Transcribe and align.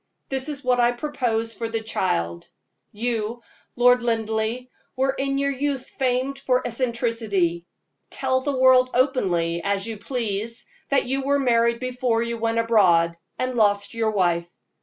This 0.29 0.49
is 0.49 0.63
what 0.63 0.79
I 0.79 0.93
propose 0.93 1.53
for 1.53 1.69
the 1.69 1.79
child: 1.79 2.49
You, 2.91 3.35
my 3.37 3.37
Lord 3.75 4.01
Linleigh, 4.01 4.65
were 4.95 5.11
in 5.11 5.37
your 5.37 5.51
youth 5.51 5.85
famed 5.89 6.39
for 6.39 6.65
eccentricity. 6.65 7.67
Tell 8.09 8.41
the 8.41 8.57
world 8.57 8.89
openly, 8.95 9.61
as 9.63 9.85
you 9.85 9.97
please, 9.97 10.65
that 10.89 11.05
you 11.05 11.23
were 11.23 11.37
married 11.37 11.79
before 11.79 12.23
you 12.23 12.39
went 12.39 12.57
abroad, 12.57 13.13
and 13.37 13.53
lost 13.53 13.93
your 13.93 14.09
wife. 14.09 14.47